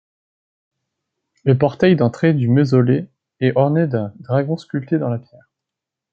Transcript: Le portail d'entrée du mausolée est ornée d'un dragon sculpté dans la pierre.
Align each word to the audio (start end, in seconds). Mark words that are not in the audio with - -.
Le 1.43 1.55
portail 1.55 1.95
d'entrée 1.95 2.33
du 2.33 2.47
mausolée 2.47 3.05
est 3.39 3.55
ornée 3.55 3.85
d'un 3.85 4.11
dragon 4.21 4.57
sculpté 4.57 4.97
dans 4.97 5.09
la 5.09 5.19
pierre. 5.19 5.47